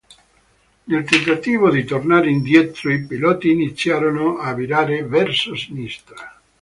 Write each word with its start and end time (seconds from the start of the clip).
Nel 0.85 1.03
tentativo 1.05 1.69
di 1.69 1.83
tornare 1.83 2.27
indietro 2.27 2.91
i 2.91 3.05
piloti 3.05 3.51
iniziarono 3.51 4.39
a 4.39 4.51
virare 4.55 5.03
verso 5.05 5.55
sinistra. 5.55 6.41